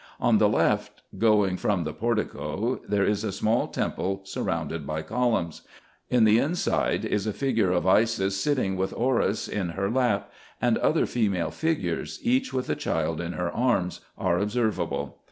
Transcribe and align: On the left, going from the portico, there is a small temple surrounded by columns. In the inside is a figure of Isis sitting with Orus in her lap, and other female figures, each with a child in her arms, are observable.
On 0.19 0.39
the 0.39 0.49
left, 0.49 1.03
going 1.19 1.57
from 1.57 1.83
the 1.83 1.93
portico, 1.93 2.81
there 2.89 3.03
is 3.05 3.23
a 3.23 3.31
small 3.31 3.67
temple 3.67 4.21
surrounded 4.23 4.87
by 4.87 5.03
columns. 5.03 5.61
In 6.09 6.23
the 6.23 6.39
inside 6.39 7.05
is 7.05 7.27
a 7.27 7.33
figure 7.33 7.71
of 7.71 7.85
Isis 7.85 8.35
sitting 8.43 8.75
with 8.77 8.95
Orus 8.97 9.47
in 9.47 9.69
her 9.77 9.91
lap, 9.91 10.31
and 10.59 10.79
other 10.79 11.05
female 11.05 11.51
figures, 11.51 12.17
each 12.23 12.51
with 12.51 12.67
a 12.71 12.75
child 12.75 13.21
in 13.21 13.33
her 13.33 13.51
arms, 13.51 14.01
are 14.17 14.39
observable. 14.39 15.19